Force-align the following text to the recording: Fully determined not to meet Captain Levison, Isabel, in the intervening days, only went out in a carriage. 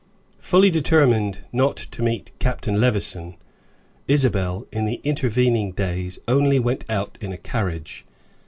Fully 0.39 0.71
determined 0.71 1.41
not 1.51 1.75
to 1.77 2.01
meet 2.01 2.31
Captain 2.39 2.81
Levison, 2.81 3.35
Isabel, 4.07 4.65
in 4.71 4.85
the 4.87 4.99
intervening 5.03 5.73
days, 5.73 6.17
only 6.27 6.57
went 6.57 6.85
out 6.89 7.19
in 7.21 7.31
a 7.31 7.37
carriage. 7.37 8.03